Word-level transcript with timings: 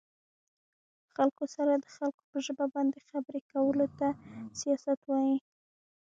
خلکو 1.15 1.43
سره 1.55 1.71
د 1.75 1.85
خلکو 1.95 2.21
په 2.31 2.37
ژبه 2.45 2.65
باندې 2.75 3.05
خبرې 3.09 3.41
کولو 3.51 3.85
ته 3.99 4.07
سياست 4.59 4.99
وايه 5.05 5.37